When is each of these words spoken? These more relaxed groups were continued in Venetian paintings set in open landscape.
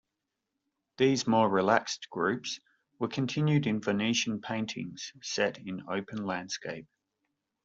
These 0.97 1.27
more 1.27 1.47
relaxed 1.47 2.09
groups 2.09 2.59
were 2.97 3.07
continued 3.07 3.67
in 3.67 3.79
Venetian 3.81 4.41
paintings 4.41 5.13
set 5.21 5.59
in 5.59 5.83
open 5.87 6.25
landscape. 6.25 6.87